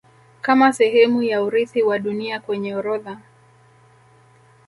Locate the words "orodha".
2.75-3.19